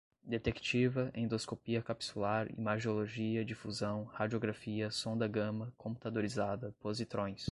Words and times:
detectiva, 0.23 1.11
endoscopia 1.13 1.79
capsular, 1.79 2.49
imagiologia, 2.57 3.45
difusão, 3.45 4.05
radiografia, 4.05 4.89
sonda 4.89 5.27
gama, 5.27 5.71
computadorizada, 5.77 6.73
positrões 6.79 7.49